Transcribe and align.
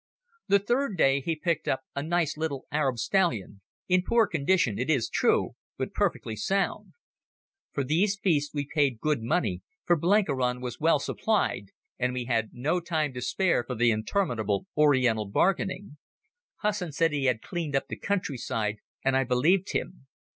The 0.47 0.57
third 0.57 0.97
day 0.97 1.21
he 1.21 1.35
picked 1.35 1.67
up 1.67 1.83
a 1.95 2.01
nice 2.01 2.35
little 2.35 2.65
Arab 2.71 2.97
stallion: 2.97 3.61
in 3.87 4.01
poor 4.01 4.25
condition, 4.25 4.79
it 4.79 4.89
is 4.89 5.07
true, 5.07 5.51
but 5.77 5.93
perfectly 5.93 6.35
sound. 6.35 6.93
For 7.73 7.83
these 7.83 8.17
beasts 8.19 8.51
we 8.51 8.65
paid 8.65 8.99
good 8.99 9.21
money, 9.21 9.61
for 9.85 9.95
Blenkiron 9.95 10.59
was 10.59 10.79
well 10.79 10.97
supplied 10.97 11.65
and 11.99 12.15
we 12.15 12.25
had 12.25 12.49
no 12.51 12.79
time 12.79 13.13
to 13.13 13.21
spare 13.21 13.63
for 13.63 13.75
the 13.75 13.91
interminable 13.91 14.65
Oriental 14.75 15.27
bargaining. 15.27 15.97
Hussin 16.63 16.91
said 16.91 17.11
he 17.11 17.25
had 17.25 17.43
cleaned 17.43 17.75
up 17.75 17.87
the 17.87 17.95
countryside, 17.95 18.77
and 19.05 19.15
I 19.15 19.23
believed 19.23 19.71
him. 19.73 20.07